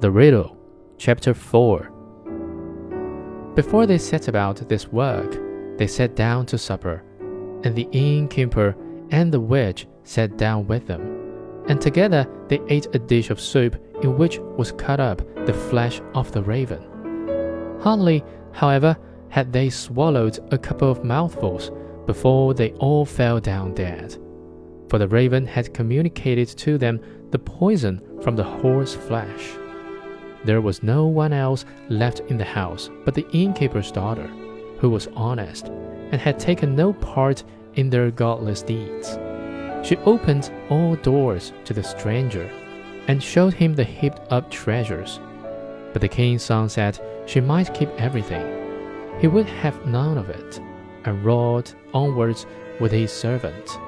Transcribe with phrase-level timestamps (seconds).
[0.00, 0.56] The Riddle,
[0.96, 1.90] Chapter 4
[3.56, 5.36] Before they set about this work,
[5.76, 7.02] they sat down to supper,
[7.64, 8.76] and the innkeeper
[9.10, 13.74] and the witch sat down with them, and together they ate a dish of soup
[14.00, 17.80] in which was cut up the flesh of the raven.
[17.80, 18.22] Hardly,
[18.52, 18.96] however,
[19.30, 21.72] had they swallowed a couple of mouthfuls
[22.06, 24.16] before they all fell down dead,
[24.88, 27.00] for the raven had communicated to them
[27.32, 29.58] the poison from the horse flesh.
[30.44, 34.26] There was no one else left in the house but the innkeeper's daughter,
[34.78, 35.66] who was honest
[36.10, 39.18] and had taken no part in their godless deeds.
[39.82, 42.50] She opened all doors to the stranger
[43.08, 45.20] and showed him the heaped up treasures.
[45.92, 48.46] But the king's son said she might keep everything.
[49.20, 50.60] He would have none of it,
[51.04, 52.46] and rode onwards
[52.80, 53.78] with his servant.